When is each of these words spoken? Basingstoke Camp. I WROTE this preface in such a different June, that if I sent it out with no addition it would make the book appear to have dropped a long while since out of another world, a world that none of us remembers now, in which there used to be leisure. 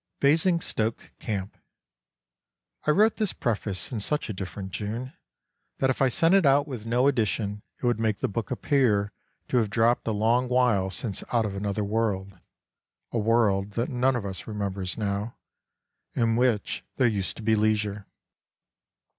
Basingstoke 0.19 1.11
Camp. 1.19 1.55
I 2.87 2.89
WROTE 2.91 3.17
this 3.17 3.33
preface 3.33 3.91
in 3.91 3.99
such 3.99 4.29
a 4.29 4.33
different 4.33 4.71
June, 4.71 5.13
that 5.77 5.91
if 5.91 6.01
I 6.01 6.07
sent 6.07 6.33
it 6.33 6.43
out 6.43 6.67
with 6.67 6.87
no 6.87 7.07
addition 7.07 7.61
it 7.77 7.85
would 7.85 7.99
make 7.99 8.17
the 8.17 8.27
book 8.27 8.49
appear 8.49 9.11
to 9.49 9.57
have 9.57 9.69
dropped 9.69 10.07
a 10.07 10.11
long 10.11 10.49
while 10.49 10.89
since 10.89 11.23
out 11.31 11.45
of 11.45 11.53
another 11.53 11.83
world, 11.83 12.33
a 13.11 13.19
world 13.19 13.73
that 13.73 13.89
none 13.89 14.15
of 14.15 14.25
us 14.25 14.47
remembers 14.47 14.97
now, 14.97 15.37
in 16.15 16.35
which 16.35 16.83
there 16.95 17.05
used 17.07 17.37
to 17.37 17.43
be 17.43 17.55
leisure. 17.55 18.07